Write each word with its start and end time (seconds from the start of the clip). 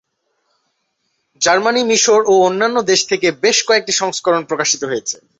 Germany, 1.41 1.81
মিশর 1.83 2.21
ও 2.27 2.33
অন্যান্য 2.41 2.77
দেশ 2.81 3.01
থেকে 3.07 3.27
বেশ 3.41 3.57
কয়েকটি 3.67 3.91
সংস্করণ 3.91 4.41
প্রকাশিত 4.45 4.81
হয়েছে। 4.83 5.17